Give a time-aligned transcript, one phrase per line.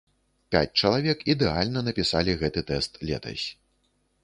[0.53, 3.47] Пяць чалавек ідэальна напісалі гэты тэст летась.